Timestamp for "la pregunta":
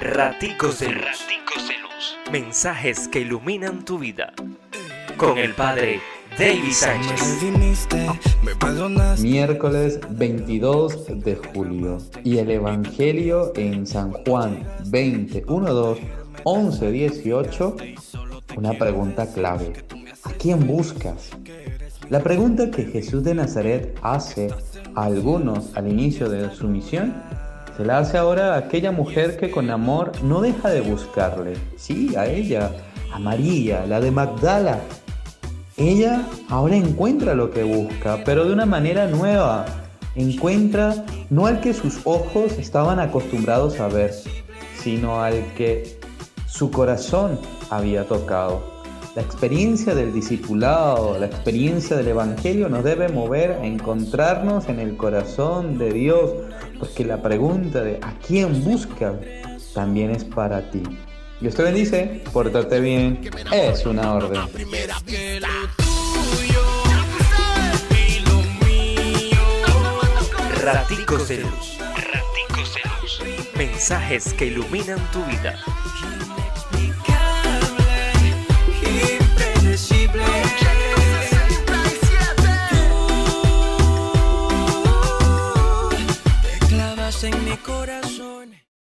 22.08-22.70, 57.04-57.82